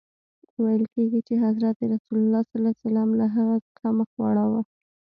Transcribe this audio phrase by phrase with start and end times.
[0.61, 2.81] ویل کیږي چي حضرت رسول ص
[3.19, 4.61] له هغه څخه مخ واړاوه.